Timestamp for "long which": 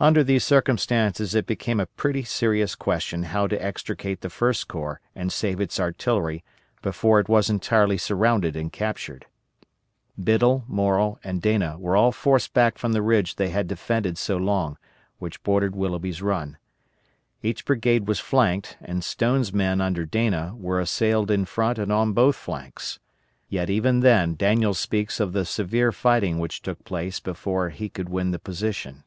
14.36-15.42